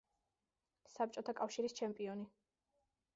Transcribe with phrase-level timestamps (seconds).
[0.93, 2.27] საბჭოთა კავშირის ჩემპიონი.